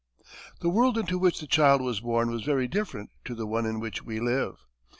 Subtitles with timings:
[0.61, 3.79] The world into which the child was born was very different to the one in
[3.79, 4.57] which we live.